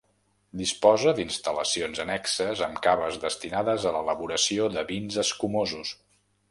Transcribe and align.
Disposa 0.61 1.13
d'instal·lacions 1.19 2.01
annexes 2.05 2.65
amb 2.69 2.81
caves 2.89 3.21
destinades 3.27 3.89
a 3.89 3.93
l'elaboració 3.99 4.73
de 4.79 4.87
vins 4.95 5.25
escumosos. 5.29 5.99